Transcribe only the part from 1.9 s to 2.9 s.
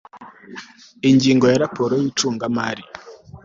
y icungamari